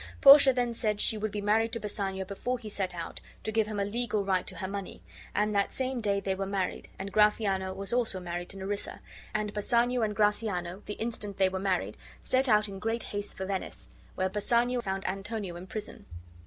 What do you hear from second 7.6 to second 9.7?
was also married to Nerissa; and